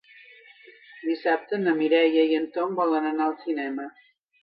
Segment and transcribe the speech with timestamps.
[1.09, 3.91] Dissabte na Mireia i en Tom volen anar al cinema.